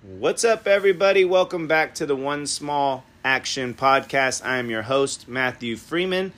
What's 0.00 0.44
up, 0.44 0.68
everybody? 0.68 1.24
Welcome 1.24 1.66
back 1.66 1.92
to 1.96 2.06
the 2.06 2.14
One 2.14 2.46
Small 2.46 3.02
Action 3.24 3.74
Podcast. 3.74 4.46
I 4.46 4.58
am 4.58 4.70
your 4.70 4.82
host, 4.82 5.26
Matthew 5.26 5.74
Freeman, 5.74 6.32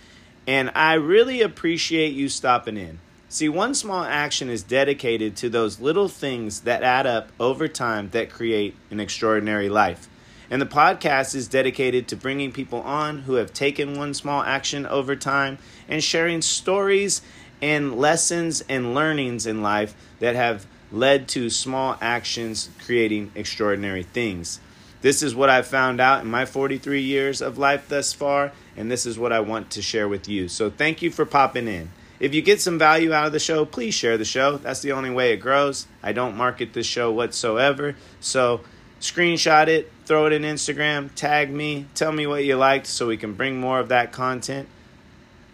and 0.47 0.73
I 0.75 0.95
really 0.95 1.43
appreciate 1.43 2.15
you 2.15 2.31
stopping 2.31 2.79
in. 2.79 3.01
See, 3.29 3.51
One 3.51 3.75
Small 3.75 4.03
Action 4.03 4.49
is 4.49 4.63
dedicated 4.63 5.37
to 5.37 5.51
those 5.51 5.79
little 5.79 6.09
things 6.09 6.61
that 6.61 6.83
add 6.83 7.07
up 7.07 7.33
over 7.39 7.69
time 7.69 8.09
that 8.13 8.31
create 8.31 8.77
an 8.91 8.99
extraordinary 8.99 9.69
life. 9.69 10.09
And 10.49 10.63
the 10.63 10.67
podcast 10.67 11.35
is 11.35 11.47
dedicated 11.47 12.09
to 12.09 12.17
bringing 12.17 12.53
people 12.53 12.81
on 12.81 13.19
who 13.19 13.35
have 13.35 13.53
taken 13.53 13.99
one 13.99 14.15
small 14.15 14.43
action 14.43 14.87
over 14.87 15.15
time 15.15 15.59
and 15.87 16.03
sharing 16.03 16.41
stories 16.41 17.21
and 17.61 17.99
lessons 17.99 18.63
and 18.71 18.95
learnings 18.95 19.47
in 19.47 19.61
life 19.61 19.95
that 20.19 20.35
have 20.35 20.67
led 20.93 21.29
to 21.29 21.51
small 21.51 21.97
actions 22.01 22.71
creating 22.85 23.33
extraordinary 23.35 24.03
things. 24.03 24.61
This 25.03 25.23
is 25.23 25.35
what 25.35 25.49
I've 25.49 25.67
found 25.67 26.01
out 26.01 26.23
in 26.23 26.31
my 26.31 26.45
43 26.45 27.01
years 27.01 27.41
of 27.41 27.57
life 27.57 27.89
thus 27.89 28.13
far, 28.13 28.53
and 28.77 28.91
this 28.91 29.07
is 29.07 29.19
what 29.19 29.33
I 29.33 29.41
want 29.41 29.71
to 29.71 29.83
share 29.83 30.09
with 30.09 30.29
you. 30.29 30.49
So, 30.49 30.69
thank 30.69 31.01
you 31.01 31.11
for 31.11 31.25
popping 31.25 31.69
in. 31.69 31.91
If 32.19 32.35
you 32.35 32.43
get 32.43 32.61
some 32.61 32.79
value 32.79 33.15
out 33.15 33.27
of 33.27 33.33
the 33.33 33.39
show, 33.39 33.65
please 33.65 33.95
share 33.95 34.19
the 34.19 34.27
show. 34.27 34.59
That's 34.59 34.83
the 34.83 34.93
only 34.93 35.09
way 35.09 35.33
it 35.33 35.39
grows. 35.39 35.87
I 36.03 36.13
don't 36.13 36.37
market 36.37 36.75
this 36.75 36.87
show 36.87 37.11
whatsoever. 37.11 37.97
So, 38.21 38.61
screenshot 39.01 39.69
it, 39.69 39.91
throw 40.05 40.27
it 40.27 40.35
in 40.35 40.43
Instagram, 40.43 41.15
tag 41.15 41.51
me, 41.51 41.87
tell 41.95 42.13
me 42.13 42.27
what 42.27 42.45
you 42.45 42.57
liked 42.57 42.87
so 42.87 43.07
we 43.07 43.17
can 43.17 43.33
bring 43.33 43.59
more 43.59 43.81
of 43.81 43.89
that 43.89 44.13
content. 44.13 44.69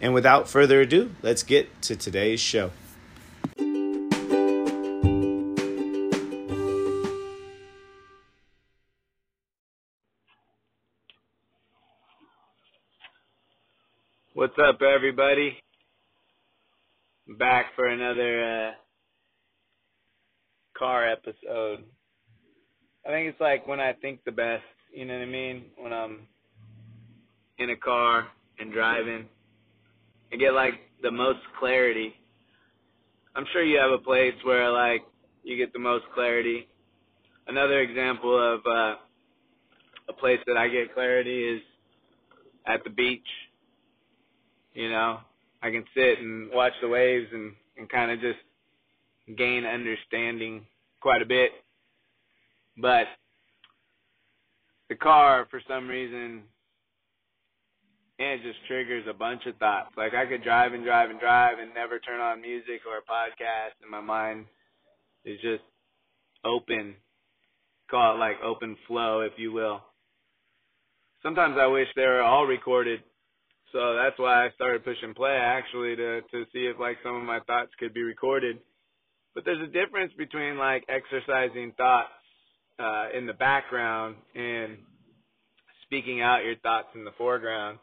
And 0.01 0.13
without 0.13 0.49
further 0.49 0.81
ado, 0.81 1.15
let's 1.21 1.43
get 1.43 1.81
to 1.83 1.95
today's 1.95 2.41
show. 2.41 2.71
What's 14.37 14.53
up, 14.63 14.83
everybody? 14.83 15.57
Back 17.39 17.73
for 17.75 17.87
another 17.87 18.67
uh, 18.67 18.71
car 20.77 21.09
episode. 21.09 21.83
I 23.03 23.09
think 23.09 23.29
it's 23.29 23.41
like 23.41 23.67
when 23.67 23.79
I 23.79 23.93
think 23.93 24.23
the 24.25 24.31
best, 24.31 24.61
you 24.93 25.05
know 25.05 25.15
what 25.15 25.23
I 25.23 25.25
mean? 25.25 25.63
When 25.75 25.91
I'm 25.91 26.27
in 27.57 27.71
a 27.71 27.75
car 27.75 28.27
and 28.59 28.71
driving, 28.71 29.25
I 30.31 30.35
get 30.35 30.53
like 30.53 30.75
the 31.01 31.09
most 31.09 31.39
clarity. 31.59 32.13
I'm 33.35 33.45
sure 33.51 33.63
you 33.63 33.79
have 33.79 33.89
a 33.89 34.03
place 34.03 34.35
where 34.43 34.69
like 34.69 35.01
you 35.41 35.57
get 35.57 35.73
the 35.73 35.79
most 35.79 36.05
clarity. 36.13 36.67
Another 37.47 37.79
example 37.79 38.37
of 38.37 38.59
uh, 38.67 38.97
a 40.07 40.13
place 40.13 40.39
that 40.45 40.57
I 40.57 40.67
get 40.67 40.93
clarity 40.93 41.55
is 41.55 41.61
at 42.67 42.83
the 42.83 42.91
beach. 42.91 43.25
You 44.77 44.91
know, 44.91 45.19
I 45.61 45.71
can 45.71 45.83
sit 45.95 46.19
and 46.19 46.51
watch 46.53 46.73
the 46.81 46.87
waves 46.87 47.27
and, 47.33 47.53
and 47.77 47.89
kind 47.89 48.11
of 48.11 48.19
just 48.19 48.39
gain 49.37 49.65
understanding 49.65 50.65
quite 51.01 51.21
a 51.21 51.25
bit 51.25 51.51
but 52.77 53.07
the 54.89 54.95
car, 54.95 55.47
for 55.49 55.59
some 55.67 55.87
reason, 55.87 56.43
it 58.19 58.41
just 58.43 58.59
triggers 58.67 59.05
a 59.09 59.13
bunch 59.13 59.45
of 59.47 59.57
thoughts. 59.57 59.89
Like 59.97 60.13
I 60.13 60.25
could 60.25 60.43
drive 60.43 60.73
and 60.73 60.83
drive 60.83 61.09
and 61.09 61.19
drive 61.19 61.59
and 61.59 61.73
never 61.73 61.99
turn 61.99 62.21
on 62.21 62.41
music 62.41 62.81
or 62.87 62.97
a 62.97 63.01
podcast, 63.01 63.81
and 63.81 63.89
my 63.89 64.01
mind 64.01 64.45
is 65.25 65.39
just 65.41 65.63
open. 66.45 66.95
Call 67.89 68.15
it 68.15 68.19
like 68.19 68.35
open 68.43 68.77
flow, 68.87 69.21
if 69.21 69.33
you 69.37 69.51
will. 69.51 69.81
Sometimes 71.23 71.57
I 71.59 71.67
wish 71.67 71.87
they 71.95 72.03
were 72.03 72.21
all 72.21 72.45
recorded, 72.45 73.01
so 73.71 73.95
that's 73.95 74.17
why 74.17 74.45
I 74.45 74.49
started 74.55 74.85
pushing 74.85 75.13
play 75.13 75.37
actually 75.39 75.95
to 75.95 76.21
to 76.21 76.45
see 76.53 76.65
if 76.67 76.79
like 76.79 76.97
some 77.03 77.15
of 77.15 77.23
my 77.23 77.39
thoughts 77.41 77.71
could 77.79 77.93
be 77.93 78.03
recorded. 78.03 78.59
But 79.35 79.45
there's 79.45 79.61
a 79.61 79.71
difference 79.71 80.13
between 80.17 80.57
like 80.57 80.85
exercising 80.89 81.73
thoughts 81.77 82.09
uh, 82.79 83.07
in 83.15 83.25
the 83.25 83.33
background 83.33 84.15
and 84.35 84.77
speaking 85.87 86.21
out 86.21 86.43
your 86.43 86.55
thoughts 86.57 86.87
in 86.95 87.05
the 87.05 87.11
foreground, 87.17 87.79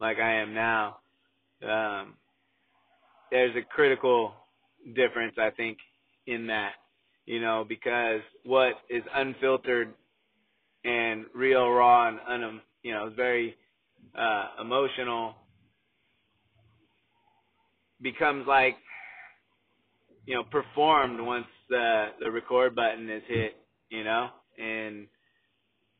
like 0.00 0.18
I 0.18 0.36
am 0.36 0.54
now, 0.54 0.98
um, 1.62 2.14
there's 3.30 3.54
a 3.56 3.62
critical 3.62 4.32
difference, 4.94 5.34
I 5.38 5.50
think, 5.50 5.78
in 6.26 6.46
that, 6.48 6.72
you 7.26 7.40
know, 7.40 7.64
because 7.68 8.20
what 8.44 8.74
is 8.88 9.02
unfiltered 9.14 9.92
and 10.84 11.26
real, 11.34 11.68
raw, 11.68 12.08
and 12.08 12.44
un, 12.44 12.60
you 12.82 12.92
know, 12.92 13.10
very 13.14 13.56
uh, 14.16 14.48
emotional 14.60 15.34
becomes 18.00 18.46
like, 18.46 18.76
you 20.26 20.34
know, 20.34 20.44
performed 20.44 21.20
once 21.20 21.46
the 21.68 22.08
the 22.20 22.30
record 22.30 22.74
button 22.74 23.08
is 23.08 23.22
hit 23.28 23.56
you 23.88 24.04
know, 24.04 24.28
and 24.58 25.06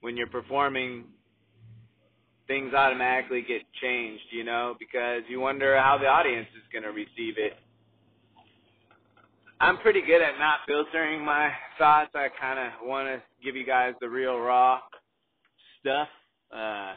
when 0.01 0.17
you're 0.17 0.27
performing, 0.27 1.05
things 2.47 2.75
automatically 2.75 3.43
get 3.43 3.63
changed, 3.81 4.25
you 4.31 4.45
know, 4.45 4.75
because 4.79 5.23
you 5.29 5.41
wonder 5.41 5.77
how 5.79 5.99
the 5.99 6.07
audience 6.07 6.49
is 6.57 6.63
going 6.73 6.85
to 6.85 6.91
receive 6.91 7.39
it. 7.39 7.55
I'm 9.59 9.79
pretty 9.79 10.03
good 10.03 10.21
at 10.21 10.39
not 10.39 10.61
filtering 10.67 11.25
my 11.25 11.51
thoughts. 11.79 12.11
I 12.15 12.29
kind 12.39 12.59
of 12.59 12.87
want 12.87 13.09
to 13.09 13.23
give 13.43 13.57
you 13.57 13.65
guys 13.65 13.95
the 14.01 14.09
real 14.09 14.39
raw 14.39 14.81
stuff. 15.81 16.09
Uh, 16.55 16.93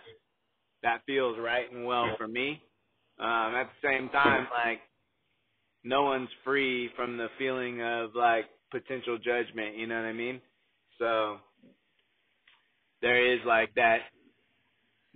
that 0.84 1.02
feels 1.06 1.38
right 1.40 1.72
and 1.72 1.86
well 1.86 2.16
for 2.18 2.28
me. 2.28 2.62
Um, 3.20 3.56
at 3.56 3.70
the 3.82 3.88
same 3.88 4.10
time, 4.10 4.48
like, 4.66 4.80
no 5.84 6.04
one's 6.04 6.30
free 6.44 6.90
from 6.96 7.18
the 7.18 7.28
feeling 7.38 7.82
of 7.82 8.16
like 8.16 8.46
potential 8.72 9.18
judgment, 9.18 9.78
you 9.78 9.88
know 9.88 9.96
what 9.96 10.08
I 10.08 10.14
mean? 10.14 10.42
So 11.00 11.38
there 13.02 13.34
is 13.34 13.40
like 13.46 13.74
that 13.76 14.00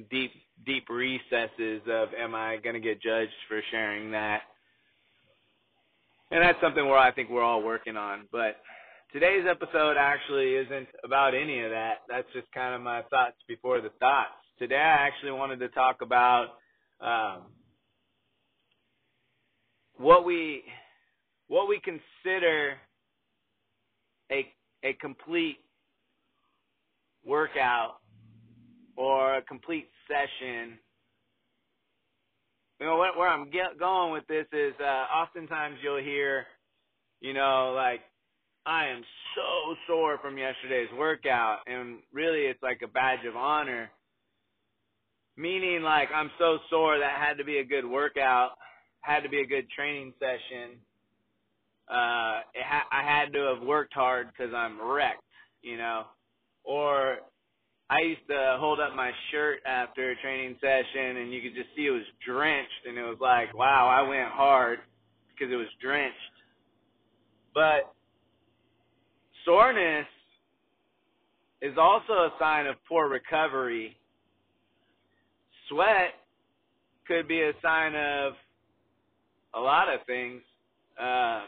deep 0.10 0.32
deep 0.66 0.88
recesses 0.90 1.82
of 1.90 2.10
am 2.18 2.36
I 2.36 2.58
going 2.58 2.76
to 2.76 2.82
get 2.82 3.02
judged 3.02 3.32
for 3.48 3.62
sharing 3.72 4.12
that? 4.12 4.42
And 6.32 6.42
that's 6.42 6.60
something 6.62 6.86
where 6.86 6.98
I 6.98 7.12
think 7.12 7.30
we're 7.30 7.44
all 7.44 7.62
working 7.62 7.98
on. 7.98 8.28
But 8.32 8.58
today's 9.12 9.46
episode 9.50 9.98
actually 10.00 10.56
isn't 10.56 10.88
about 11.04 11.36
any 11.36 11.62
of 11.62 11.70
that. 11.72 11.98
That's 12.10 12.28
just 12.34 12.52
kind 12.54 12.74
of 12.74 12.82
my 12.82 13.04
thoughts 13.04 13.36
before 13.48 13.82
the 13.82 13.92
thoughts. 14.00 14.32
Today 14.64 14.78
I 14.78 15.08
actually 15.08 15.32
wanted 15.32 15.60
to 15.60 15.68
talk 15.68 16.02
about 16.02 16.52
um, 17.02 17.42
what 19.98 20.24
we 20.24 20.64
what 21.50 21.68
we 21.68 21.82
consider 21.84 22.78
a 24.32 24.48
a 24.86 24.94
complete 25.02 25.58
workout 27.26 27.96
or 28.96 29.36
a 29.36 29.42
complete 29.42 29.90
session. 30.08 30.80
You 32.80 32.86
know 32.86 32.96
what, 32.96 33.18
where 33.18 33.28
I'm 33.28 33.50
get, 33.52 33.78
going 33.78 34.14
with 34.14 34.26
this 34.28 34.46
is 34.54 34.74
uh, 34.80 35.14
oftentimes 35.14 35.76
you'll 35.84 36.02
hear, 36.02 36.46
you 37.20 37.34
know, 37.34 37.74
like 37.76 38.00
I 38.66 38.88
am 38.88 39.02
so 39.36 39.76
sore 39.88 40.20
from 40.20 40.38
yesterday's 40.38 40.88
workout, 40.98 41.60
and 41.68 41.98
really 42.14 42.44
it's 42.44 42.64
like 42.64 42.80
a 42.82 42.88
badge 42.88 43.26
of 43.28 43.36
honor. 43.36 43.92
Meaning, 45.38 45.82
like 45.84 46.10
I'm 46.14 46.32
so 46.40 46.60
sore 46.70 47.00
that 47.00 47.20
had 47.20 47.38
to 47.38 47.44
be 47.44 47.60
a 47.60 47.66
good 47.66 47.86
workout, 47.86 48.52
had 49.02 49.22
to 49.22 49.30
be 49.30 49.42
a 49.42 49.48
good 49.48 49.70
training 49.72 50.14
session. 50.20 50.80
Uh, 51.90 52.42
ha- 52.64 52.88
I 52.92 53.04
had 53.04 53.34
to 53.34 53.54
have 53.54 53.68
worked 53.68 53.94
hard 53.94 54.28
because 54.28 54.54
I'm 54.54 54.82
wrecked, 54.82 55.22
you 55.62 55.78
know 55.78 56.06
or 56.64 57.18
I 57.90 58.02
used 58.02 58.28
to 58.30 58.58
hold 58.60 58.80
up 58.80 58.96
my 58.96 59.12
shirt 59.32 59.60
after 59.66 60.12
a 60.12 60.16
training 60.22 60.58
session 60.62 61.18
and 61.18 61.34
you 61.34 61.42
could 61.42 61.56
just 61.56 61.70
see 61.76 61.88
it 61.88 61.92
was 61.92 62.04
drenched 62.26 62.88
and 62.88 62.98
it 62.98 63.04
was 63.04 63.18
like, 63.22 63.56
wow, 63.56 63.88
I 63.88 64.08
went 64.08 64.30
hard 64.32 64.80
because 65.30 65.54
it 65.54 65.58
was 65.58 65.68
drenched. 65.82 66.18
But 67.54 67.94
soreness 69.46 70.08
is 71.62 71.78
also 71.78 72.14
a 72.14 72.34
sign 72.40 72.68
of 72.68 72.76
poor 72.88 73.10
recovery. 73.10 73.98
Sweat 75.70 76.14
could 77.08 77.28
be 77.28 77.42
a 77.42 77.52
sign 77.62 77.96
of 77.96 78.34
a 79.56 79.60
lot 79.60 79.94
of 79.94 80.00
things. 80.06 80.42
Um, 81.00 81.44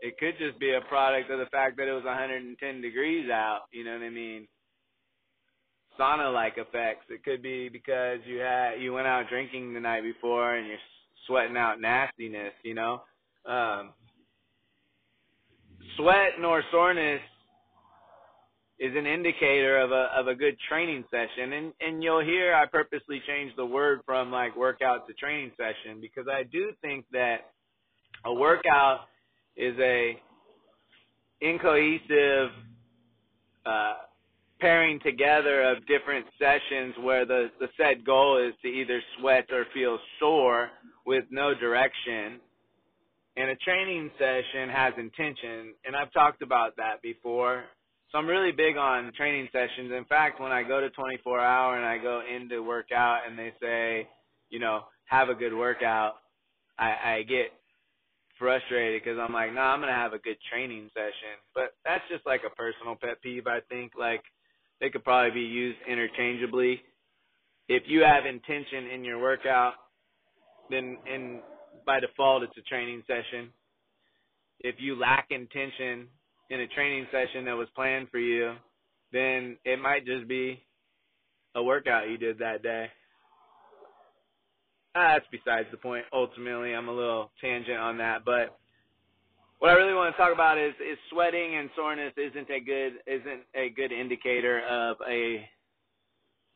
it 0.00 0.18
could 0.18 0.34
just 0.38 0.58
be 0.58 0.74
a 0.74 0.80
product 0.88 1.30
of 1.30 1.38
the 1.38 1.46
fact 1.46 1.76
that 1.76 1.88
it 1.88 1.92
was 1.92 2.04
110 2.04 2.80
degrees 2.80 3.30
out. 3.30 3.62
You 3.72 3.84
know 3.84 3.92
what 3.92 4.02
I 4.02 4.10
mean? 4.10 4.48
Sauna-like 5.98 6.54
effects. 6.56 7.06
It 7.08 7.24
could 7.24 7.42
be 7.42 7.68
because 7.68 8.18
you 8.26 8.38
had 8.38 8.80
you 8.80 8.92
went 8.92 9.06
out 9.06 9.28
drinking 9.28 9.74
the 9.74 9.80
night 9.80 10.02
before 10.02 10.56
and 10.56 10.66
you're 10.66 10.76
sweating 11.26 11.56
out 11.56 11.80
nastiness. 11.80 12.52
You 12.64 12.74
know, 12.74 13.02
um, 13.46 13.92
sweat 15.96 16.32
nor 16.40 16.62
soreness 16.72 17.20
is 18.78 18.92
an 18.96 19.06
indicator 19.06 19.78
of 19.78 19.92
a 19.92 20.08
of 20.16 20.26
a 20.26 20.34
good 20.34 20.56
training 20.68 21.04
session. 21.10 21.52
And 21.52 21.72
and 21.80 22.02
you'll 22.02 22.24
hear 22.24 22.54
I 22.54 22.66
purposely 22.66 23.22
changed 23.26 23.56
the 23.56 23.66
word 23.66 24.00
from 24.04 24.30
like 24.30 24.56
workout 24.56 25.06
to 25.06 25.14
training 25.14 25.52
session 25.56 26.00
because 26.00 26.26
I 26.30 26.42
do 26.42 26.72
think 26.82 27.04
that 27.12 27.52
a 28.24 28.34
workout 28.34 29.02
is 29.56 29.76
a 29.78 30.20
incohesive 31.40 32.50
uh, 33.66 33.94
pairing 34.60 34.98
together 35.00 35.62
of 35.62 35.86
different 35.86 36.26
sessions 36.38 36.94
where 37.00 37.24
the 37.24 37.50
the 37.60 37.68
set 37.76 38.04
goal 38.04 38.44
is 38.44 38.54
to 38.62 38.68
either 38.68 39.00
sweat 39.18 39.46
or 39.52 39.66
feel 39.72 39.98
sore 40.18 40.70
with 41.06 41.24
no 41.30 41.54
direction. 41.54 42.40
And 43.36 43.50
a 43.50 43.56
training 43.56 44.10
session 44.16 44.68
has 44.70 44.94
intention, 44.96 45.74
and 45.84 45.96
I've 45.96 46.12
talked 46.12 46.40
about 46.40 46.76
that 46.76 47.02
before. 47.02 47.64
So 48.14 48.18
I'm 48.20 48.28
really 48.28 48.52
big 48.52 48.76
on 48.76 49.10
training 49.16 49.48
sessions. 49.50 49.90
In 49.90 50.04
fact, 50.04 50.40
when 50.40 50.52
I 50.52 50.62
go 50.62 50.80
to 50.80 50.88
24 50.90 51.40
hour 51.40 51.76
and 51.76 51.84
I 51.84 51.98
go 51.98 52.22
in 52.22 52.48
to 52.48 52.60
work 52.60 52.92
out 52.94 53.22
and 53.28 53.36
they 53.36 53.52
say, 53.60 54.08
you 54.50 54.60
know, 54.60 54.82
have 55.06 55.30
a 55.30 55.34
good 55.34 55.52
workout, 55.52 56.14
I, 56.78 56.94
I 57.04 57.22
get 57.24 57.46
frustrated 58.38 59.02
because 59.02 59.18
I'm 59.18 59.32
like, 59.32 59.48
no, 59.48 59.56
nah, 59.56 59.72
I'm 59.72 59.80
gonna 59.80 59.92
have 59.94 60.12
a 60.12 60.20
good 60.20 60.36
training 60.48 60.90
session. 60.94 61.42
But 61.56 61.74
that's 61.84 62.04
just 62.08 62.24
like 62.24 62.42
a 62.46 62.54
personal 62.54 62.94
pet 62.94 63.20
peeve. 63.20 63.48
I 63.48 63.58
think 63.68 63.94
like 63.98 64.22
they 64.80 64.90
could 64.90 65.02
probably 65.02 65.32
be 65.32 65.46
used 65.46 65.78
interchangeably. 65.88 66.82
If 67.68 67.82
you 67.86 68.02
have 68.02 68.26
intention 68.26 68.86
in 68.94 69.04
your 69.04 69.20
workout, 69.20 69.74
then 70.70 70.98
in 71.12 71.40
by 71.84 71.98
default 71.98 72.44
it's 72.44 72.56
a 72.58 72.62
training 72.62 73.02
session. 73.08 73.50
If 74.60 74.76
you 74.78 74.94
lack 74.94 75.32
intention 75.32 76.06
in 76.50 76.60
a 76.60 76.66
training 76.68 77.06
session 77.10 77.44
that 77.46 77.56
was 77.56 77.68
planned 77.74 78.08
for 78.10 78.18
you, 78.18 78.54
then 79.12 79.56
it 79.64 79.80
might 79.80 80.04
just 80.04 80.28
be 80.28 80.62
a 81.54 81.62
workout 81.62 82.08
you 82.08 82.18
did 82.18 82.38
that 82.38 82.62
day. 82.62 82.86
Ah, 84.94 85.14
that's 85.14 85.26
besides 85.30 85.66
the 85.70 85.76
point. 85.76 86.04
Ultimately, 86.12 86.72
I'm 86.72 86.88
a 86.88 86.92
little 86.92 87.30
tangent 87.40 87.78
on 87.78 87.98
that, 87.98 88.24
but 88.24 88.56
what 89.58 89.70
I 89.70 89.74
really 89.74 89.94
want 89.94 90.14
to 90.14 90.22
talk 90.22 90.32
about 90.32 90.58
is 90.58 90.74
is 90.74 90.98
sweating 91.10 91.56
and 91.56 91.70
soreness 91.74 92.12
isn't 92.16 92.50
a 92.50 92.60
good 92.60 92.92
isn't 93.06 93.42
a 93.54 93.70
good 93.70 93.92
indicator 93.92 94.60
of 94.60 94.96
a 95.08 95.48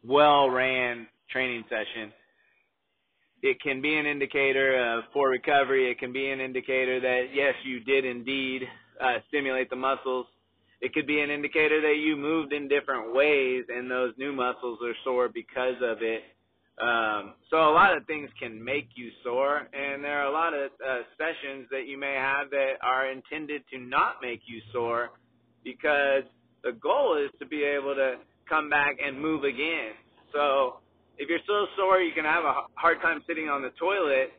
well 0.04 0.50
ran 0.50 1.06
training 1.30 1.64
session. 1.68 2.12
It 3.42 3.60
can 3.60 3.80
be 3.80 3.96
an 3.96 4.06
indicator 4.06 4.96
of 4.96 5.04
poor 5.12 5.30
recovery. 5.30 5.90
It 5.90 5.98
can 5.98 6.12
be 6.12 6.30
an 6.30 6.40
indicator 6.40 7.00
that 7.00 7.26
yes, 7.32 7.54
you 7.64 7.80
did 7.80 8.04
indeed 8.04 8.62
uh, 9.00 9.18
stimulate 9.28 9.70
the 9.70 9.76
muscles. 9.76 10.26
It 10.80 10.94
could 10.94 11.06
be 11.06 11.20
an 11.20 11.30
indicator 11.30 11.80
that 11.80 11.96
you 11.98 12.16
moved 12.16 12.52
in 12.52 12.68
different 12.68 13.14
ways 13.14 13.64
and 13.68 13.90
those 13.90 14.12
new 14.16 14.32
muscles 14.32 14.78
are 14.84 14.94
sore 15.04 15.28
because 15.28 15.76
of 15.82 15.98
it. 16.02 16.22
Um, 16.80 17.34
so 17.50 17.56
a 17.56 17.74
lot 17.74 17.96
of 17.96 18.06
things 18.06 18.30
can 18.40 18.62
make 18.62 18.90
you 18.94 19.10
sore, 19.24 19.66
and 19.72 20.04
there 20.04 20.22
are 20.22 20.26
a 20.26 20.32
lot 20.32 20.54
of 20.54 20.70
uh, 20.78 21.02
sessions 21.18 21.66
that 21.72 21.88
you 21.88 21.98
may 21.98 22.14
have 22.14 22.50
that 22.50 22.74
are 22.82 23.10
intended 23.10 23.62
to 23.72 23.80
not 23.80 24.22
make 24.22 24.42
you 24.46 24.60
sore, 24.72 25.10
because 25.64 26.22
the 26.62 26.72
goal 26.80 27.18
is 27.18 27.30
to 27.40 27.46
be 27.46 27.64
able 27.64 27.96
to 27.96 28.16
come 28.48 28.70
back 28.70 28.96
and 29.04 29.20
move 29.20 29.42
again. 29.42 29.92
So 30.32 30.78
if 31.18 31.28
you're 31.28 31.42
so 31.48 31.66
sore 31.76 31.98
you 31.98 32.12
can 32.14 32.24
have 32.24 32.44
a 32.44 32.66
hard 32.74 33.00
time 33.02 33.24
sitting 33.26 33.48
on 33.48 33.60
the 33.60 33.70
toilet, 33.70 34.32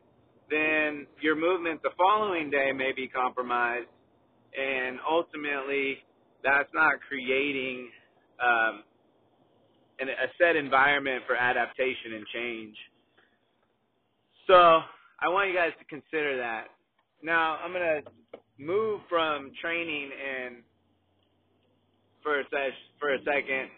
then 0.48 1.06
your 1.20 1.36
movement 1.36 1.82
the 1.82 1.90
following 1.98 2.50
day 2.50 2.72
may 2.72 2.92
be 2.96 3.06
compromised, 3.06 3.88
and 4.56 4.98
ultimately 5.08 5.98
that's 6.42 6.68
not 6.74 6.94
creating 7.06 7.90
um, 8.42 8.82
an, 10.00 10.08
a 10.08 10.28
set 10.38 10.56
environment 10.56 11.22
for 11.26 11.36
adaptation 11.36 12.14
and 12.14 12.26
change. 12.32 12.76
So 14.46 14.54
I 14.54 15.28
want 15.28 15.48
you 15.50 15.54
guys 15.54 15.72
to 15.78 15.84
consider 15.84 16.36
that. 16.38 16.68
Now 17.22 17.58
I'm 17.62 17.72
gonna 17.72 18.00
move 18.58 19.00
from 19.08 19.52
training 19.60 20.10
and 20.12 20.56
for 22.22 22.40
a 22.40 22.44
for 22.98 23.14
a 23.14 23.18
second. 23.18 23.70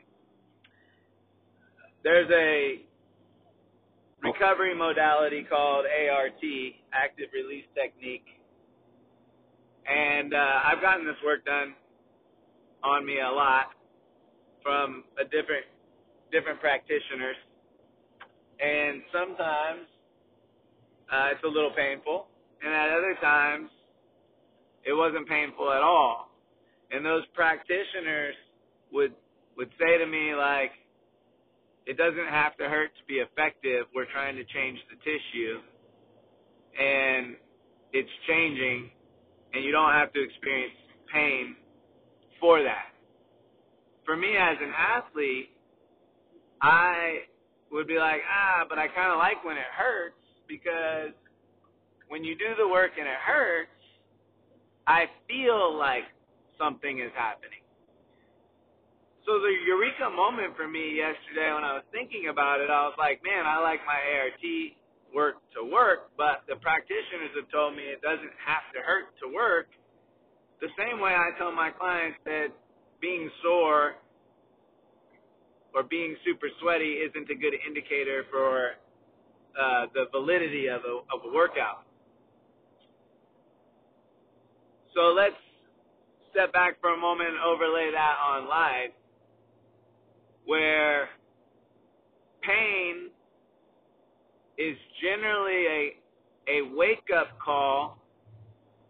There's 2.05 2.31
a 2.31 2.83
recovery 4.23 4.75
modality 4.75 5.45
called 5.49 5.85
ART, 5.87 6.43
active 6.93 7.29
release 7.35 7.65
technique, 7.75 8.27
and 9.87 10.35
uh, 10.35 10.61
I've 10.65 10.81
gotten 10.81 11.07
this 11.07 11.17
work 11.25 11.45
done 11.45 11.75
on 12.85 13.05
me 13.07 13.21
a 13.21 13.31
lot 13.31 13.71
from 14.63 15.05
a 15.21 15.25
different 15.25 15.67
different 16.31 16.61
practitioners, 16.61 17.37
and 18.61 19.03
sometimes 19.13 19.87
uh, 21.13 21.29
it's 21.33 21.45
a 21.45 21.49
little 21.49 21.73
painful, 21.77 22.27
and 22.63 22.73
at 22.73 22.91
other 22.91 23.17
times 23.21 23.69
it 24.85 24.93
wasn't 24.93 25.29
painful 25.29 25.71
at 25.71 25.83
all. 25.83 26.31
And 26.91 27.05
those 27.05 27.23
practitioners 27.35 28.35
would 28.93 29.15
would 29.57 29.71
say 29.79 29.99
to 29.99 30.07
me 30.07 30.35
like, 30.35 30.73
it 31.87 31.97
doesn't 31.97 32.29
have 32.29 32.57
to 32.57 32.69
hurt 32.69 32.91
to 32.97 33.05
be 33.07 33.15
effective. 33.15 33.87
We're 33.95 34.11
trying 34.13 34.37
to 34.37 34.45
change 34.45 34.79
the 34.91 34.97
tissue, 35.05 35.59
and 36.79 37.37
it's 37.93 38.09
changing, 38.29 38.91
and 39.53 39.65
you 39.65 39.73
don't 39.73 39.93
have 39.93 40.13
to 40.13 40.23
experience 40.23 40.75
pain 41.13 41.57
for 42.41 42.63
that. 42.63 42.93
For 44.05 44.17
me 44.17 44.37
as 44.37 44.57
an 44.61 44.73
athlete, 44.77 45.51
I 46.61 47.29
would 47.71 47.87
be 47.87 47.99
like, 47.99 48.21
ah, 48.29 48.65
but 48.69 48.79
I 48.79 48.89
kind 48.89 49.13
of 49.13 49.19
like 49.19 49.45
when 49.45 49.57
it 49.57 49.71
hurts 49.77 50.21
because 50.49 51.15
when 52.09 52.25
you 52.25 52.35
do 52.37 52.55
the 52.59 52.69
work 52.69 52.93
and 52.99 53.07
it 53.07 53.21
hurts, 53.25 53.71
I 54.87 55.07
feel 55.29 55.77
like 55.79 56.05
something 56.59 56.99
is 56.99 57.13
happening. 57.15 57.63
So 59.25 59.39
the 59.39 59.55
eureka 59.67 60.11
moment 60.11 60.57
for 60.57 60.67
me 60.67 60.99
yesterday 60.99 61.55
when 61.55 61.63
I 61.63 61.79
was 61.79 61.87
thinking 61.93 62.27
about 62.27 62.61
it, 62.61 62.71
I 62.71 62.83
was 62.91 62.95
like, 62.99 63.23
man, 63.23 63.47
I 63.47 63.63
like 63.63 63.79
my 63.87 63.95
ART 64.19 64.45
work 65.15 65.37
to 65.55 65.63
work, 65.63 66.11
but 66.17 66.43
the 66.49 66.57
practitioners 66.57 67.31
have 67.37 67.49
told 67.53 67.77
me 67.77 67.83
it 67.83 68.01
doesn't 68.03 68.33
have 68.41 68.65
to 68.75 68.81
hurt 68.81 69.13
to 69.23 69.33
work. 69.33 69.69
The 70.61 70.69
same 70.79 71.01
way 71.01 71.13
I 71.13 71.37
tell 71.39 71.53
my 71.53 71.71
clients 71.71 72.19
that 72.25 72.49
being 73.01 73.31
sore 73.43 73.97
or 75.75 75.83
being 75.83 76.17
super 76.25 76.49
sweaty 76.61 77.01
isn't 77.05 77.29
a 77.31 77.35
good 77.35 77.55
indicator 77.67 78.25
for 78.31 78.77
uh, 79.59 79.87
the 79.95 80.05
validity 80.13 80.69
of 80.69 80.83
a, 80.85 80.95
of 81.13 81.21
a 81.29 81.35
workout. 81.35 81.85
So 84.95 85.13
let's 85.17 85.37
step 86.31 86.53
back 86.53 86.81
for 86.81 86.93
a 86.93 86.97
moment 86.97 87.31
and 87.31 87.39
overlay 87.39 87.91
that 87.93 88.17
on 88.21 88.49
life, 88.49 88.93
where 90.45 91.09
pain 92.43 93.12
is 94.59 94.77
generally 95.03 95.67
a 95.67 95.97
a 96.49 96.75
wake 96.75 97.09
up 97.17 97.39
call, 97.39 97.99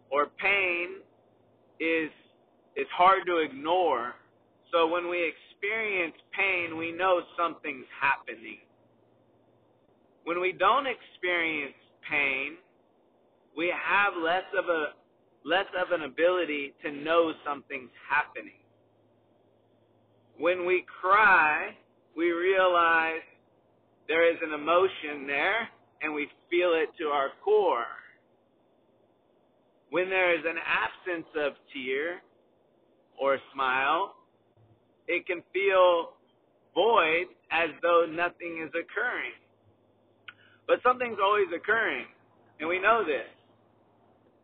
or 0.09 0.27
pain 0.41 1.01
is 1.79 2.09
is 2.75 2.87
hard 2.95 3.25
to 3.27 3.37
ignore. 3.37 4.13
So 4.71 4.87
when 4.87 5.09
we 5.09 5.31
experience 5.31 6.15
pain, 6.35 6.77
we 6.77 6.91
know 6.91 7.21
something's 7.37 7.85
happening. 8.01 8.59
When 10.23 10.41
we 10.41 10.51
don't 10.51 10.87
experience 10.87 11.75
pain, 12.09 12.57
we 13.55 13.67
have 13.71 14.13
less 14.21 14.45
of 14.57 14.65
a 14.65 14.93
less 15.45 15.67
of 15.77 15.91
an 15.91 16.05
ability 16.05 16.73
to 16.83 16.91
know 16.91 17.33
something's 17.45 17.91
happening. 18.09 18.59
When 20.39 20.65
we 20.65 20.85
cry, 21.01 21.75
we 22.15 22.31
realize 22.31 23.21
there 24.07 24.29
is 24.29 24.37
an 24.43 24.53
emotion 24.53 25.27
there 25.27 25.67
and 26.01 26.13
we 26.13 26.27
feel 26.49 26.73
it 26.75 26.89
to 26.99 27.05
our 27.05 27.29
core. 27.43 27.85
When 29.89 30.09
there 30.09 30.37
is 30.37 30.43
an 30.45 30.57
absence 30.57 31.27
of 31.37 31.53
tear 31.71 32.21
or 33.19 33.37
smile, 33.53 34.15
it 35.07 35.25
can 35.27 35.41
feel 35.53 36.13
void 36.73 37.27
as 37.51 37.69
though 37.81 38.05
nothing 38.09 38.65
is 38.65 38.69
occurring. 38.69 39.37
But 40.67 40.79
something's 40.83 41.19
always 41.21 41.47
occurring, 41.55 42.05
and 42.59 42.67
we 42.67 42.79
know 42.79 43.03
this. 43.05 43.29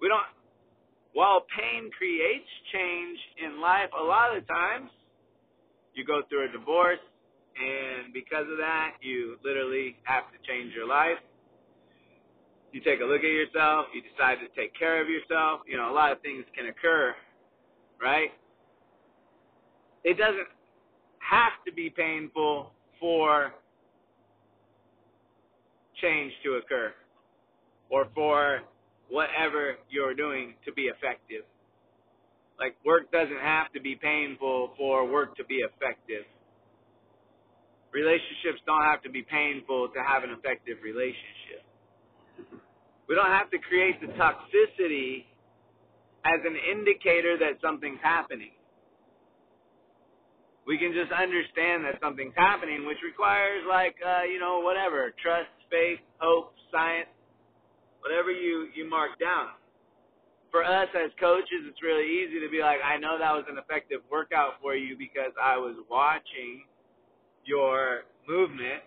We 0.01 0.07
don't, 0.07 0.27
while 1.13 1.43
pain 1.57 1.89
creates 1.97 2.47
change 2.71 3.17
in 3.43 3.59
life, 3.59 3.89
a 3.97 4.03
lot 4.03 4.35
of 4.35 4.47
times 4.47 4.89
you 5.93 6.05
go 6.05 6.21
through 6.29 6.49
a 6.49 6.51
divorce, 6.51 6.99
and 7.59 8.13
because 8.13 8.45
of 8.51 8.57
that, 8.57 8.93
you 9.01 9.37
literally 9.43 9.97
have 10.03 10.23
to 10.31 10.37
change 10.47 10.73
your 10.73 10.87
life. 10.87 11.17
You 12.71 12.81
take 12.81 13.01
a 13.01 13.05
look 13.05 13.19
at 13.21 13.31
yourself, 13.31 13.87
you 13.93 14.01
decide 14.01 14.37
to 14.39 14.47
take 14.59 14.77
care 14.77 15.01
of 15.01 15.09
yourself. 15.09 15.61
You 15.67 15.77
know, 15.77 15.91
a 15.91 15.95
lot 15.95 16.11
of 16.11 16.21
things 16.21 16.45
can 16.55 16.67
occur, 16.67 17.15
right? 18.01 18.29
it 20.03 20.17
doesn't 20.17 20.47
have 21.19 21.53
to 21.65 21.73
be 21.73 21.89
painful 21.89 22.71
for 22.99 23.53
change 26.01 26.31
to 26.43 26.53
occur 26.55 26.93
or 27.89 28.07
for 28.15 28.61
whatever 29.09 29.75
you're 29.89 30.13
doing 30.13 30.53
to 30.65 30.71
be 30.71 30.83
effective. 30.83 31.43
Like 32.59 32.75
work 32.85 33.11
doesn't 33.11 33.39
have 33.41 33.71
to 33.73 33.81
be 33.81 33.95
painful 33.95 34.73
for 34.77 35.09
work 35.09 35.35
to 35.37 35.45
be 35.45 35.55
effective. 35.55 36.25
Relationships 37.99 38.63
don't 38.65 38.83
have 38.83 39.03
to 39.03 39.09
be 39.11 39.23
painful 39.23 39.89
to 39.91 39.99
have 39.99 40.23
an 40.23 40.31
effective 40.31 40.77
relationship. 40.81 41.67
We 43.11 43.15
don't 43.15 43.27
have 43.27 43.51
to 43.51 43.59
create 43.59 43.99
the 43.99 44.07
toxicity 44.15 45.27
as 46.23 46.39
an 46.47 46.55
indicator 46.55 47.35
that 47.43 47.59
something's 47.61 47.99
happening. 48.01 48.55
We 50.65 50.77
can 50.77 50.93
just 50.93 51.11
understand 51.11 51.83
that 51.83 51.99
something's 51.99 52.37
happening, 52.37 52.85
which 52.85 53.03
requires 53.03 53.65
like 53.67 53.95
uh, 53.99 54.23
you 54.23 54.39
know 54.39 54.61
whatever 54.61 55.11
trust, 55.19 55.51
faith, 55.67 55.99
hope, 56.23 56.53
science, 56.71 57.11
whatever 57.99 58.31
you 58.31 58.69
you 58.75 58.87
mark 58.87 59.19
down. 59.19 59.59
For 60.51 60.63
us 60.63 60.87
as 60.95 61.11
coaches, 61.19 61.67
it's 61.67 61.83
really 61.83 62.07
easy 62.07 62.39
to 62.39 62.49
be 62.49 62.61
like, 62.61 62.79
I 62.81 62.97
know 62.97 63.19
that 63.19 63.33
was 63.33 63.45
an 63.51 63.57
effective 63.59 64.01
workout 64.09 64.57
for 64.61 64.73
you 64.73 64.97
because 64.97 65.35
I 65.37 65.57
was 65.57 65.75
watching 65.89 66.65
your 67.49 68.01
movement 68.27 68.83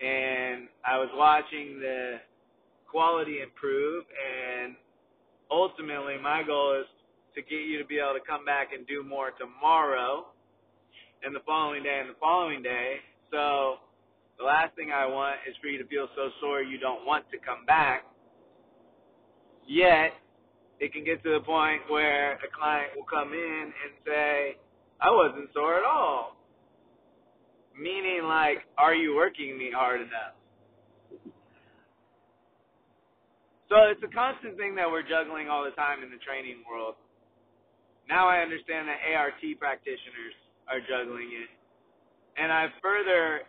and 0.00 0.68
I 0.84 0.98
was 0.98 1.08
watching 1.14 1.78
the 1.78 2.18
quality 2.90 3.40
improve 3.40 4.04
and 4.10 4.74
ultimately 5.50 6.16
my 6.22 6.42
goal 6.42 6.80
is 6.80 6.86
to 7.36 7.42
get 7.42 7.62
you 7.62 7.78
to 7.78 7.84
be 7.86 7.98
able 7.98 8.18
to 8.18 8.26
come 8.26 8.44
back 8.44 8.72
and 8.76 8.86
do 8.86 9.04
more 9.04 9.30
tomorrow 9.38 10.26
and 11.22 11.34
the 11.34 11.40
following 11.46 11.84
day 11.84 12.00
and 12.00 12.10
the 12.10 12.18
following 12.20 12.62
day. 12.62 12.96
So 13.30 13.76
the 14.38 14.44
last 14.44 14.74
thing 14.76 14.90
I 14.92 15.06
want 15.06 15.36
is 15.48 15.54
for 15.60 15.68
you 15.68 15.78
to 15.78 15.88
feel 15.88 16.08
so 16.16 16.30
sore 16.40 16.62
you 16.62 16.78
don't 16.78 17.06
want 17.06 17.24
to 17.30 17.38
come 17.38 17.64
back. 17.66 18.04
Yet 19.66 20.12
it 20.80 20.92
can 20.92 21.04
get 21.04 21.22
to 21.22 21.30
the 21.38 21.40
point 21.46 21.82
where 21.88 22.34
a 22.34 22.50
client 22.58 22.90
will 22.96 23.06
come 23.06 23.32
in 23.32 23.72
and 23.72 23.92
say, 24.04 24.56
I 25.00 25.10
wasn't 25.10 25.50
sore 25.54 25.78
at 25.78 25.84
all. 25.84 26.36
Meaning, 27.82 28.30
like, 28.30 28.62
are 28.78 28.94
you 28.94 29.16
working 29.16 29.58
me 29.58 29.74
hard 29.74 30.00
enough? 30.00 30.38
So 33.66 33.74
it's 33.90 34.04
a 34.06 34.12
constant 34.14 34.54
thing 34.54 34.78
that 34.78 34.86
we're 34.86 35.02
juggling 35.02 35.48
all 35.50 35.64
the 35.66 35.74
time 35.74 36.04
in 36.06 36.10
the 36.14 36.22
training 36.22 36.62
world. 36.62 36.94
Now 38.06 38.28
I 38.28 38.38
understand 38.38 38.86
that 38.86 39.02
ART 39.02 39.42
practitioners 39.58 40.36
are 40.70 40.78
juggling 40.78 41.34
it. 41.34 41.50
And 42.38 42.52
I've 42.52 42.70
further 42.78 43.42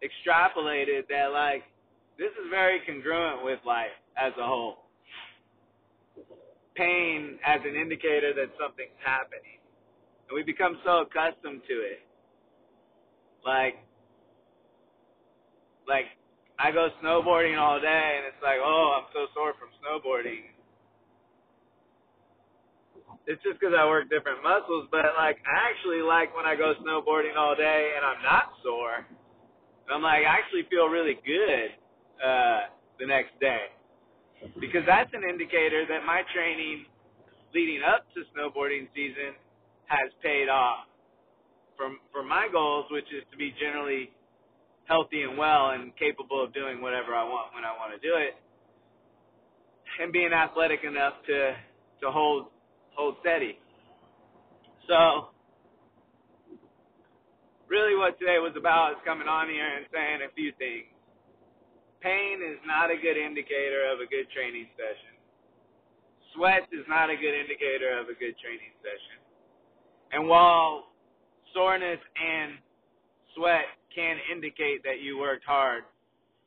extrapolated 0.00 1.04
that, 1.12 1.28
like, 1.36 1.68
this 2.16 2.32
is 2.40 2.48
very 2.48 2.80
congruent 2.86 3.44
with 3.44 3.58
life 3.66 3.92
as 4.16 4.32
a 4.40 4.46
whole. 4.46 4.88
Pain 6.74 7.36
as 7.44 7.60
an 7.68 7.76
indicator 7.76 8.32
that 8.32 8.48
something's 8.56 8.96
happening. 9.04 9.60
And 10.28 10.34
we 10.34 10.42
become 10.42 10.80
so 10.86 11.04
accustomed 11.04 11.60
to 11.68 11.76
it. 11.84 12.00
Like, 13.44 13.76
like 15.86 16.06
I 16.58 16.70
go 16.70 16.88
snowboarding 17.02 17.58
all 17.58 17.80
day, 17.80 18.12
and 18.18 18.26
it's 18.26 18.42
like, 18.42 18.58
oh, 18.62 19.00
I'm 19.00 19.08
so 19.12 19.26
sore 19.34 19.54
from 19.58 19.68
snowboarding. 19.82 20.50
It's 23.26 23.42
just 23.42 23.58
because 23.60 23.74
I 23.76 23.86
work 23.86 24.10
different 24.10 24.42
muscles, 24.42 24.88
but 24.90 25.04
like 25.16 25.40
I 25.48 25.56
actually 25.70 26.02
like 26.02 26.34
when 26.36 26.44
I 26.44 26.56
go 26.56 26.74
snowboarding 26.84 27.36
all 27.36 27.56
day 27.56 27.92
and 27.96 28.04
I'm 28.04 28.22
not 28.22 28.52
sore. 28.62 29.06
I'm 29.92 30.02
like, 30.02 30.24
I 30.24 30.38
actually 30.38 30.64
feel 30.70 30.88
really 30.88 31.16
good 31.24 31.68
uh, 32.24 32.72
the 32.98 33.06
next 33.06 33.38
day 33.40 33.72
because 34.60 34.82
that's 34.86 35.10
an 35.14 35.22
indicator 35.24 35.84
that 35.88 36.04
my 36.04 36.22
training 36.34 36.84
leading 37.54 37.82
up 37.82 38.06
to 38.14 38.24
snowboarding 38.36 38.88
season 38.94 39.36
has 39.86 40.10
paid 40.22 40.48
off 40.48 40.86
from 41.76 41.98
for 42.12 42.22
my 42.22 42.48
goals, 42.50 42.86
which 42.90 43.08
is 43.12 43.24
to 43.30 43.36
be 43.36 43.54
generally 43.60 44.10
healthy 44.84 45.22
and 45.22 45.38
well 45.38 45.70
and 45.70 45.96
capable 45.96 46.42
of 46.42 46.52
doing 46.52 46.80
whatever 46.80 47.14
I 47.14 47.24
want 47.24 47.54
when 47.54 47.64
I 47.64 47.72
want 47.72 47.92
to 47.94 48.00
do 48.00 48.16
it, 48.16 48.36
and 50.00 50.12
being 50.12 50.32
athletic 50.32 50.84
enough 50.84 51.14
to 51.26 51.54
to 52.02 52.10
hold 52.10 52.46
hold 52.94 53.16
steady. 53.20 53.58
So 54.88 55.34
really 57.68 57.96
what 57.96 58.18
today 58.18 58.38
was 58.38 58.54
about 58.56 58.92
is 58.92 59.00
coming 59.04 59.28
on 59.28 59.48
here 59.48 59.66
and 59.66 59.86
saying 59.90 60.20
a 60.22 60.30
few 60.34 60.52
things. 60.60 60.88
Pain 62.04 62.44
is 62.44 62.60
not 62.68 62.92
a 62.92 62.98
good 63.00 63.16
indicator 63.16 63.88
of 63.88 63.98
a 63.98 64.06
good 64.06 64.28
training 64.28 64.68
session. 64.76 65.16
Sweat 66.36 66.68
is 66.68 66.84
not 66.86 67.08
a 67.08 67.16
good 67.16 67.32
indicator 67.32 67.96
of 67.96 68.12
a 68.12 68.16
good 68.18 68.36
training 68.36 68.76
session. 68.84 69.18
And 70.12 70.28
while 70.28 70.93
soreness 71.54 72.00
and 72.20 72.52
sweat 73.34 73.64
can 73.94 74.16
indicate 74.32 74.82
that 74.82 75.00
you 75.00 75.18
worked 75.18 75.44
hard. 75.44 75.84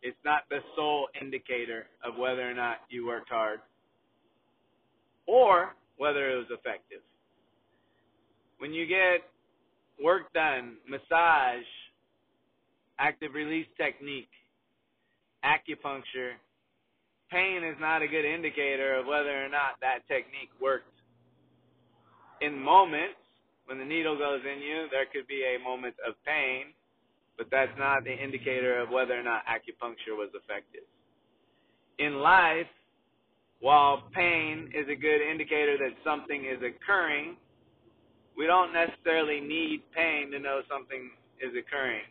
It's 0.01 0.17
not 0.23 0.43
the 0.49 0.59
sole 0.75 1.07
indicator 1.19 1.87
of 2.03 2.17
whether 2.17 2.49
or 2.49 2.53
not 2.53 2.77
you 2.89 3.07
worked 3.07 3.29
hard 3.29 3.59
or 5.25 5.75
whether 5.97 6.31
it 6.31 6.35
was 6.35 6.47
effective. 6.51 7.01
When 8.59 8.73
you 8.73 8.85
get 8.85 9.21
work 10.03 10.31
done, 10.33 10.77
massage, 10.87 11.65
active 12.99 13.33
release 13.33 13.67
technique, 13.77 14.29
acupuncture, 15.43 16.33
pain 17.31 17.63
is 17.63 17.75
not 17.79 18.01
a 18.01 18.07
good 18.07 18.25
indicator 18.25 18.95
of 18.95 19.05
whether 19.05 19.43
or 19.43 19.49
not 19.49 19.79
that 19.81 20.07
technique 20.07 20.49
worked. 20.61 20.85
In 22.41 22.57
moments, 22.57 23.19
when 23.67 23.77
the 23.77 23.85
needle 23.85 24.17
goes 24.17 24.41
in 24.41 24.61
you, 24.61 24.87
there 24.91 25.05
could 25.11 25.27
be 25.27 25.43
a 25.43 25.61
moment 25.61 25.95
of 26.07 26.15
pain, 26.25 26.71
but 27.37 27.47
that's 27.51 27.71
not 27.77 28.03
the 28.03 28.15
indicator 28.15 28.79
of 28.79 28.89
whether 28.89 29.19
or 29.19 29.23
not 29.23 29.43
acupuncture 29.45 30.15
was 30.15 30.29
effective. 30.33 30.87
In 31.99 32.19
life, 32.19 32.67
while 33.59 34.03
pain 34.15 34.71
is 34.73 34.87
a 34.89 34.95
good 34.95 35.19
indicator 35.19 35.77
that 35.77 35.91
something 36.03 36.45
is 36.45 36.63
occurring, 36.63 37.35
we 38.37 38.45
don't 38.45 38.71
necessarily 38.71 39.41
need 39.41 39.83
pain 39.93 40.31
to 40.31 40.39
know 40.39 40.61
something 40.69 41.11
is 41.41 41.51
occurring. 41.57 42.07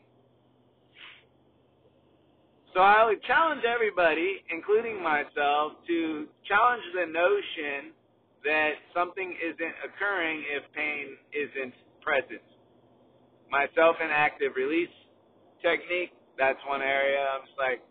So 2.75 2.80
I 2.80 3.06
would 3.06 3.22
challenge 3.25 3.62
everybody, 3.64 4.44
including 4.52 5.02
myself, 5.02 5.80
to 5.86 6.26
challenge 6.44 6.84
the 6.92 7.06
notion 7.08 7.95
that 8.46 8.78
something 8.94 9.34
isn't 9.34 9.76
occurring 9.82 10.46
if 10.54 10.62
pain 10.70 11.18
isn't 11.34 11.74
present. 11.98 12.42
Myself 13.50 13.98
in 13.98 14.08
active 14.10 14.54
release 14.54 14.92
technique, 15.58 16.14
that's 16.38 16.62
one 16.66 16.82
area 16.82 17.18
I'm 17.26 17.42
just 17.42 17.58
like, 17.58 17.82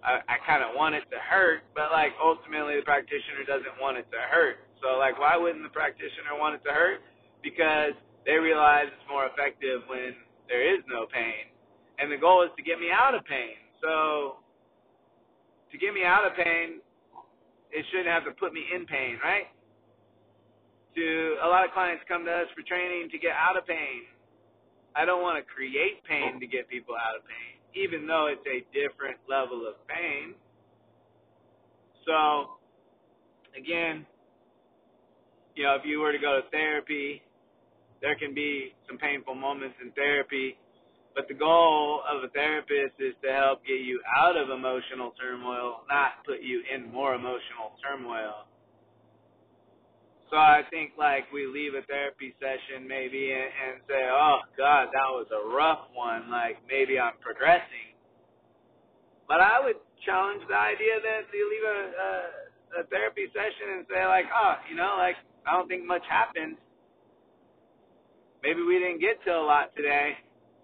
I, 0.00 0.24
I 0.24 0.36
kind 0.48 0.64
of 0.64 0.72
want 0.72 0.96
it 0.96 1.04
to 1.12 1.20
hurt, 1.20 1.68
but 1.76 1.92
like 1.92 2.16
ultimately 2.16 2.80
the 2.80 2.86
practitioner 2.88 3.44
doesn't 3.44 3.76
want 3.76 4.00
it 4.00 4.08
to 4.08 4.20
hurt. 4.32 4.64
So 4.80 4.96
like, 4.96 5.20
why 5.20 5.36
wouldn't 5.36 5.60
the 5.60 5.72
practitioner 5.72 6.32
want 6.40 6.56
it 6.56 6.64
to 6.64 6.72
hurt? 6.72 7.04
Because 7.44 7.92
they 8.24 8.40
realize 8.40 8.88
it's 8.88 9.08
more 9.08 9.28
effective 9.28 9.84
when 9.92 10.16
there 10.48 10.64
is 10.64 10.80
no 10.88 11.04
pain. 11.12 11.52
And 12.00 12.08
the 12.08 12.16
goal 12.16 12.40
is 12.40 12.50
to 12.56 12.64
get 12.64 12.80
me 12.80 12.88
out 12.88 13.12
of 13.12 13.20
pain. 13.28 13.60
So 13.84 14.40
to 15.68 15.76
get 15.76 15.92
me 15.92 16.08
out 16.08 16.24
of 16.24 16.32
pain, 16.32 16.80
it 17.70 17.84
shouldn't 17.92 18.08
have 18.08 18.24
to 18.24 18.32
put 18.40 18.56
me 18.56 18.64
in 18.74 18.88
pain, 18.88 19.20
right? 19.22 19.52
To 20.96 21.36
a 21.44 21.48
lot 21.48 21.64
of 21.64 21.72
clients 21.72 22.02
come 22.08 22.24
to 22.24 22.32
us 22.32 22.48
for 22.54 22.62
training 22.66 23.08
to 23.12 23.18
get 23.18 23.32
out 23.32 23.56
of 23.56 23.66
pain. 23.66 24.06
I 24.96 25.04
don't 25.04 25.22
want 25.22 25.38
to 25.38 25.44
create 25.46 26.02
pain 26.08 26.40
to 26.40 26.46
get 26.46 26.68
people 26.68 26.94
out 26.98 27.14
of 27.14 27.22
pain, 27.22 27.54
even 27.78 28.06
though 28.06 28.26
it's 28.26 28.44
a 28.46 28.66
different 28.74 29.18
level 29.28 29.66
of 29.68 29.78
pain. 29.86 30.34
So, 32.06 32.58
again, 33.54 34.06
you 35.54 35.62
know, 35.62 35.76
if 35.76 35.82
you 35.84 36.00
were 36.00 36.12
to 36.12 36.18
go 36.18 36.40
to 36.42 36.50
therapy, 36.50 37.22
there 38.02 38.16
can 38.16 38.34
be 38.34 38.74
some 38.88 38.98
painful 38.98 39.34
moments 39.34 39.76
in 39.84 39.92
therapy, 39.92 40.56
but 41.14 41.28
the 41.28 41.34
goal 41.34 42.02
of 42.08 42.24
a 42.24 42.28
therapist 42.28 42.96
is 42.98 43.14
to 43.22 43.30
help 43.32 43.62
get 43.66 43.80
you 43.84 44.00
out 44.16 44.36
of 44.36 44.48
emotional 44.50 45.12
turmoil, 45.20 45.82
not 45.88 46.24
put 46.24 46.40
you 46.40 46.62
in 46.72 46.90
more 46.90 47.14
emotional 47.14 47.76
turmoil. 47.82 48.46
So 50.30 50.38
I 50.38 50.62
think 50.70 50.94
like 50.94 51.26
we 51.34 51.50
leave 51.50 51.74
a 51.74 51.82
therapy 51.90 52.30
session 52.38 52.86
maybe 52.86 53.34
and, 53.34 53.50
and 53.50 53.74
say, 53.90 54.06
oh 54.06 54.38
God, 54.54 54.94
that 54.94 55.10
was 55.10 55.26
a 55.34 55.42
rough 55.50 55.90
one. 55.92 56.30
Like 56.30 56.62
maybe 56.70 57.02
I'm 57.02 57.18
progressing. 57.18 57.98
But 59.26 59.42
I 59.42 59.58
would 59.58 59.82
challenge 60.06 60.42
the 60.46 60.54
idea 60.54 61.02
that 61.02 61.26
you 61.34 61.44
leave 61.50 61.66
a, 61.66 61.78
a, 61.98 62.10
a 62.80 62.82
therapy 62.86 63.26
session 63.34 63.78
and 63.78 63.86
say 63.90 64.06
like, 64.06 64.30
oh, 64.30 64.54
you 64.70 64.78
know, 64.78 64.94
like 64.98 65.18
I 65.46 65.58
don't 65.58 65.66
think 65.66 65.82
much 65.82 66.06
happened. 66.06 66.54
Maybe 68.42 68.62
we 68.62 68.78
didn't 68.78 69.02
get 69.02 69.18
to 69.26 69.34
a 69.34 69.42
lot 69.42 69.74
today, 69.74 70.14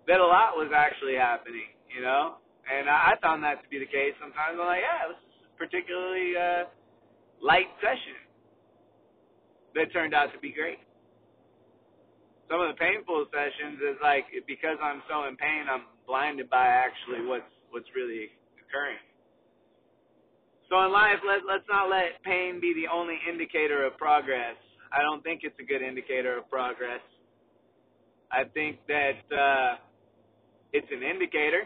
that 0.06 0.22
a 0.22 0.26
lot 0.26 0.54
was 0.56 0.70
actually 0.74 1.18
happening, 1.18 1.74
you 1.90 2.00
know? 2.00 2.38
And 2.70 2.88
I, 2.88 3.12
I 3.12 3.20
found 3.20 3.42
that 3.42 3.62
to 3.62 3.68
be 3.68 3.78
the 3.78 3.90
case 3.90 4.14
sometimes. 4.22 4.56
I'm 4.56 4.66
like, 4.66 4.80
yeah, 4.80 5.10
this 5.10 5.20
is 5.26 5.50
particularly 5.58 6.38
uh, 6.38 6.70
light 7.42 7.68
session 7.82 8.25
that 9.76 9.92
turned 9.92 10.14
out 10.14 10.32
to 10.32 10.38
be 10.40 10.52
great. 10.52 10.80
Some 12.48 12.60
of 12.60 12.68
the 12.72 12.78
painful 12.78 13.26
sessions 13.30 13.78
is 13.82 13.96
like 14.02 14.24
because 14.46 14.78
I'm 14.82 15.02
so 15.08 15.28
in 15.28 15.36
pain, 15.36 15.66
I'm 15.70 15.84
blinded 16.06 16.48
by 16.48 16.66
actually 16.66 17.26
what's 17.26 17.50
what's 17.70 17.88
really 17.94 18.32
occurring. 18.56 19.02
So 20.68 20.82
in 20.84 20.92
life, 20.92 21.20
let 21.26 21.46
let's 21.46 21.66
not 21.68 21.90
let 21.90 22.22
pain 22.24 22.60
be 22.60 22.74
the 22.74 22.90
only 22.90 23.18
indicator 23.28 23.84
of 23.84 23.96
progress. 23.98 24.56
I 24.92 25.02
don't 25.02 25.22
think 25.22 25.40
it's 25.42 25.58
a 25.60 25.66
good 25.66 25.82
indicator 25.82 26.38
of 26.38 26.48
progress. 26.48 27.02
I 28.30 28.44
think 28.54 28.78
that 28.88 29.22
uh, 29.30 29.76
it's 30.72 30.88
an 30.90 31.02
indicator, 31.02 31.62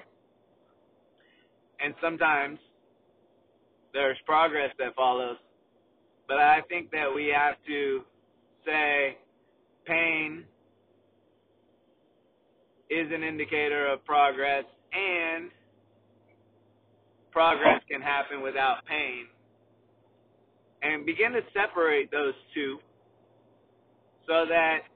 and 1.80 1.94
sometimes 2.02 2.58
there's 3.92 4.18
progress 4.26 4.70
that 4.78 4.94
follows. 4.94 5.36
But 6.30 6.38
I 6.38 6.60
think 6.68 6.92
that 6.92 7.12
we 7.12 7.34
have 7.34 7.56
to 7.66 8.02
say 8.64 9.18
pain 9.84 10.44
is 12.88 13.08
an 13.12 13.24
indicator 13.24 13.88
of 13.92 14.04
progress 14.04 14.62
and 14.92 15.50
progress 17.32 17.82
can 17.90 18.00
happen 18.00 18.42
without 18.42 18.86
pain. 18.86 19.26
And 20.82 21.04
begin 21.04 21.32
to 21.32 21.40
separate 21.52 22.12
those 22.12 22.34
two 22.54 22.78
so 24.24 24.46
that 24.48 24.86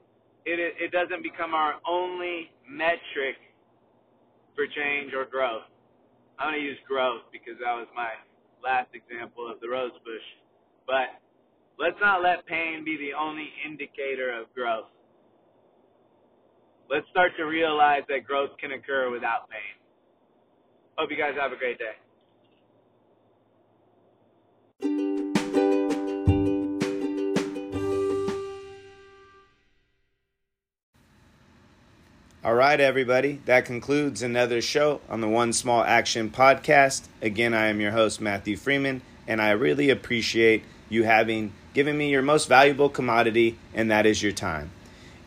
it, 0.45 0.57
it 0.79 0.91
doesn't 0.93 1.21
become 1.21 1.53
our 1.53 1.73
only 1.85 2.49
metric 2.65 3.35
for 4.55 4.63
change 4.67 5.11
or 5.13 5.25
growth. 5.25 5.67
I'm 6.39 6.53
going 6.53 6.61
to 6.61 6.65
use 6.65 6.79
growth 6.87 7.27
because 7.33 7.59
that 7.59 7.75
was 7.75 7.87
my 7.93 8.15
last 8.63 8.87
example 8.95 9.51
of 9.51 9.59
the 9.59 9.67
rose 9.67 9.91
bush. 10.05 10.23
But 10.87 11.24
let's 11.79 11.97
not 12.01 12.21
let 12.21 12.45
pain 12.45 12.83
be 12.83 12.97
the 12.97 13.13
only 13.19 13.49
indicator 13.65 14.31
of 14.39 14.53
growth. 14.53 14.85
Let's 16.89 17.07
start 17.09 17.31
to 17.37 17.43
realize 17.43 18.03
that 18.09 18.25
growth 18.25 18.51
can 18.59 18.71
occur 18.71 19.09
without 19.09 19.49
pain. 19.49 19.75
Hope 20.97 21.09
you 21.09 21.17
guys 21.17 21.33
have 21.39 21.51
a 21.51 21.57
great 21.57 21.79
day. 21.79 21.95
All 32.43 32.53
right, 32.53 32.79
everybody. 32.79 33.41
That 33.45 33.65
concludes 33.65 34.21
another 34.21 34.61
show 34.61 35.01
on 35.09 35.19
the 35.19 35.27
One 35.27 35.51
Small 35.51 35.83
Action 35.83 36.29
podcast. 36.29 37.07
Again, 37.19 37.55
I 37.55 37.65
am 37.69 37.81
your 37.81 37.89
host, 37.89 38.21
Matthew 38.21 38.55
Freeman, 38.55 39.01
and 39.27 39.41
I 39.41 39.49
really 39.49 39.89
appreciate 39.89 40.63
you 40.87 41.05
having 41.05 41.53
given 41.75 41.95
me 41.95 42.09
your 42.09 42.23
most 42.23 42.47
valuable 42.47 42.89
commodity, 42.89 43.57
and 43.73 43.91
that 43.91 44.07
is 44.07 44.23
your 44.23 44.31
time. 44.31 44.71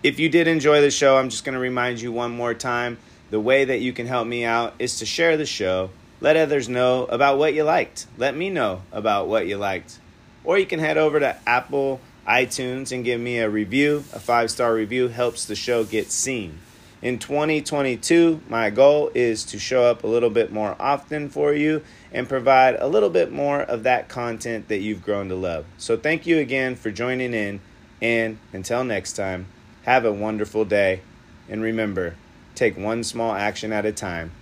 If 0.02 0.18
you 0.18 0.28
did 0.28 0.48
enjoy 0.48 0.80
the 0.80 0.90
show, 0.90 1.18
I'm 1.18 1.28
just 1.28 1.44
going 1.44 1.52
to 1.54 1.60
remind 1.60 2.00
you 2.00 2.10
one 2.10 2.32
more 2.32 2.54
time 2.54 2.98
the 3.30 3.38
way 3.38 3.66
that 3.66 3.80
you 3.80 3.92
can 3.92 4.06
help 4.06 4.26
me 4.26 4.44
out 4.44 4.74
is 4.78 4.98
to 4.98 5.06
share 5.06 5.36
the 5.36 5.44
show. 5.44 5.90
Let 6.20 6.36
others 6.36 6.68
know 6.68 7.04
about 7.04 7.38
what 7.38 7.52
you 7.52 7.64
liked. 7.64 8.06
Let 8.16 8.34
me 8.34 8.48
know 8.48 8.82
about 8.90 9.28
what 9.28 9.46
you 9.46 9.58
liked. 9.58 9.98
Or 10.42 10.58
you 10.58 10.64
can 10.64 10.80
head 10.80 10.96
over 10.96 11.20
to 11.20 11.36
Apple 11.46 12.00
iTunes 12.26 12.92
and 12.92 13.04
give 13.04 13.20
me 13.20 13.38
a 13.38 13.50
review. 13.50 14.04
A 14.14 14.18
five 14.18 14.50
star 14.50 14.74
review 14.74 15.08
helps 15.08 15.44
the 15.44 15.54
show 15.54 15.84
get 15.84 16.10
seen. 16.10 16.60
In 17.00 17.20
2022, 17.20 18.40
my 18.48 18.70
goal 18.70 19.12
is 19.14 19.44
to 19.44 19.58
show 19.58 19.84
up 19.84 20.02
a 20.02 20.08
little 20.08 20.30
bit 20.30 20.50
more 20.50 20.74
often 20.80 21.28
for 21.28 21.54
you 21.54 21.82
and 22.12 22.28
provide 22.28 22.74
a 22.80 22.88
little 22.88 23.10
bit 23.10 23.30
more 23.30 23.60
of 23.60 23.84
that 23.84 24.08
content 24.08 24.66
that 24.66 24.78
you've 24.78 25.04
grown 25.04 25.28
to 25.28 25.36
love. 25.36 25.64
So, 25.76 25.96
thank 25.96 26.26
you 26.26 26.38
again 26.38 26.74
for 26.74 26.90
joining 26.90 27.34
in. 27.34 27.60
And 28.02 28.38
until 28.52 28.82
next 28.82 29.12
time, 29.12 29.46
have 29.82 30.04
a 30.04 30.12
wonderful 30.12 30.64
day. 30.64 31.02
And 31.48 31.62
remember, 31.62 32.16
take 32.56 32.76
one 32.76 33.04
small 33.04 33.32
action 33.32 33.72
at 33.72 33.86
a 33.86 33.92
time, 33.92 34.32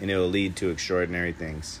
and 0.00 0.08
it 0.08 0.16
will 0.16 0.28
lead 0.28 0.54
to 0.56 0.70
extraordinary 0.70 1.32
things. 1.32 1.80